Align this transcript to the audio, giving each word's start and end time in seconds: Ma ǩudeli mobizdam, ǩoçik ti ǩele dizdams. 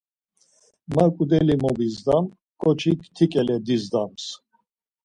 Ma 0.93 1.05
ǩudeli 1.15 1.55
mobizdam, 1.63 2.25
ǩoçik 2.61 2.99
ti 3.15 3.25
ǩele 3.31 3.57
dizdams. 3.65 4.25